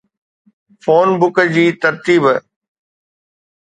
phone 0.83 1.07
book 1.21 1.35
جي 1.53 1.65
ترتيب 1.81 2.23